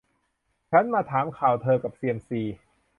[0.71, 2.41] ฉันมาถามข่าวเธอกับเซียมซี?